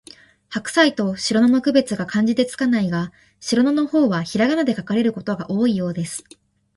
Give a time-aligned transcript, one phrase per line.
[0.49, 6.23] ハクサイとシロナの区別が漢字で付かないが、シロナの方はひらがなで書かれることが多いようです